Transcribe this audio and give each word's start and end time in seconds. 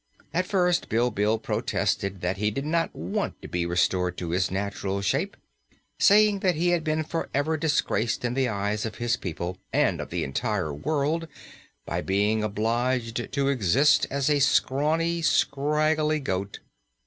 At 0.33 0.47
first 0.47 0.89
Bilbil 0.89 1.37
protested 1.37 2.21
that 2.21 2.37
he 2.37 2.49
did 2.49 2.65
not 2.65 2.95
want 2.95 3.39
to 3.43 3.47
be 3.47 3.67
restored 3.67 4.17
to 4.17 4.31
his 4.31 4.49
natural 4.49 4.99
shape, 5.03 5.37
saying 5.99 6.39
that 6.39 6.55
he 6.55 6.69
had 6.69 6.83
been 6.83 7.03
forever 7.03 7.55
disgraced 7.55 8.25
in 8.25 8.33
the 8.33 8.49
eyes 8.49 8.83
of 8.83 8.95
his 8.95 9.15
people 9.15 9.59
and 9.71 10.01
of 10.01 10.09
the 10.09 10.23
entire 10.23 10.73
world 10.73 11.27
by 11.85 12.01
being 12.01 12.43
obliged 12.43 13.31
to 13.31 13.47
exist 13.49 14.07
as 14.09 14.27
a 14.27 14.39
scrawny, 14.39 15.21
scraggly 15.21 16.19
goat. 16.19 16.61